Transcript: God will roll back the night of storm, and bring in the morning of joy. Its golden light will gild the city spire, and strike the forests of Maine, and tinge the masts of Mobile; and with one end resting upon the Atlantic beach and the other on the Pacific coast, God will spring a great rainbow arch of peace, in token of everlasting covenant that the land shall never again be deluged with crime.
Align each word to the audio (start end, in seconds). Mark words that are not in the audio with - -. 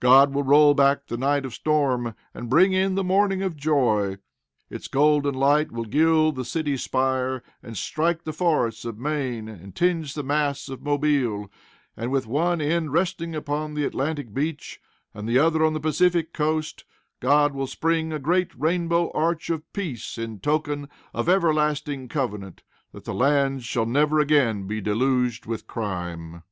God 0.00 0.34
will 0.34 0.42
roll 0.42 0.74
back 0.74 1.06
the 1.06 1.16
night 1.16 1.46
of 1.46 1.54
storm, 1.54 2.16
and 2.34 2.50
bring 2.50 2.72
in 2.72 2.96
the 2.96 3.04
morning 3.04 3.42
of 3.44 3.56
joy. 3.56 4.16
Its 4.68 4.88
golden 4.88 5.34
light 5.36 5.70
will 5.70 5.84
gild 5.84 6.34
the 6.34 6.44
city 6.44 6.76
spire, 6.76 7.44
and 7.62 7.76
strike 7.76 8.24
the 8.24 8.32
forests 8.32 8.84
of 8.84 8.98
Maine, 8.98 9.46
and 9.48 9.76
tinge 9.76 10.14
the 10.14 10.24
masts 10.24 10.68
of 10.68 10.82
Mobile; 10.82 11.48
and 11.96 12.10
with 12.10 12.26
one 12.26 12.60
end 12.60 12.92
resting 12.92 13.36
upon 13.36 13.74
the 13.74 13.84
Atlantic 13.84 14.34
beach 14.34 14.80
and 15.14 15.28
the 15.28 15.38
other 15.38 15.64
on 15.64 15.74
the 15.74 15.78
Pacific 15.80 16.32
coast, 16.32 16.82
God 17.20 17.54
will 17.54 17.68
spring 17.68 18.12
a 18.12 18.18
great 18.18 18.50
rainbow 18.58 19.12
arch 19.14 19.48
of 19.48 19.72
peace, 19.72 20.18
in 20.18 20.40
token 20.40 20.88
of 21.14 21.28
everlasting 21.28 22.08
covenant 22.08 22.64
that 22.90 23.04
the 23.04 23.14
land 23.14 23.62
shall 23.62 23.86
never 23.86 24.18
again 24.18 24.66
be 24.66 24.80
deluged 24.80 25.46
with 25.46 25.68
crime. 25.68 26.42